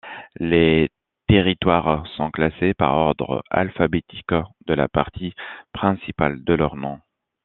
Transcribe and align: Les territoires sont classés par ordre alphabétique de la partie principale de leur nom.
Les 0.39 0.89
territoires 1.27 2.07
sont 2.17 2.31
classés 2.31 2.73
par 2.73 2.95
ordre 2.95 3.43
alphabétique 3.51 4.31
de 4.65 4.73
la 4.73 4.87
partie 4.87 5.35
principale 5.73 6.43
de 6.43 6.55
leur 6.55 6.75
nom. 6.75 6.99